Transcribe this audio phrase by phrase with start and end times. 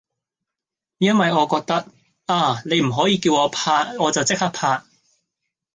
[0.97, 1.85] 因為我覺得
[2.25, 4.81] 呀你唔可以叫我拍就即刻拍